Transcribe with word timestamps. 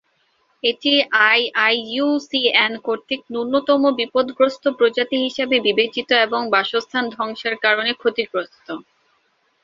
এটি 0.63 0.93
আইইউসিএন 1.59 2.73
কর্তৃক 2.85 3.21
ন্যূনতম 3.29 3.81
বিপদগ্রস্ত 3.99 4.63
প্রজাতি 4.77 5.17
হিসেবে 5.25 5.55
বিবেচিত 5.67 6.09
এবং 6.25 6.41
বাসস্থান 6.53 7.05
ধ্বংসের 7.15 7.55
কারণে 7.63 7.91
ক্ষতিগ্রস্ত। 7.93 8.67